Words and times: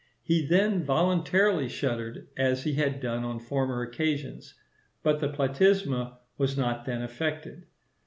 He 0.23 0.43
then 0.43 0.83
voluntarily 0.83 1.69
shuddered, 1.69 2.27
as 2.35 2.63
he 2.63 2.73
had 2.73 2.99
done 2.99 3.23
on 3.23 3.39
former 3.39 3.83
occasions, 3.83 4.55
but 5.03 5.19
the 5.19 5.29
platysma 5.29 6.17
was 6.39 6.57
not 6.57 6.85
then 6.85 7.03
affected. 7.03 7.67